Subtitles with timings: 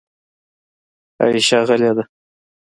[1.19, 2.03] عایشه غلې ده.